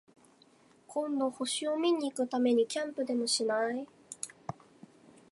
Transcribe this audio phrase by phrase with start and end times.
[0.87, 3.85] 今度、星を見に行くためにキャンプでもしない？